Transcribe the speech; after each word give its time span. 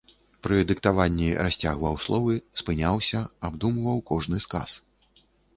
Пры 0.45 0.61
дыктаванні 0.69 1.27
расцягваў 1.49 1.99
словы, 2.07 2.33
спыняўся, 2.63 3.23
абдумваў 3.51 3.97
кожны 4.11 4.37
сказ. 4.49 4.69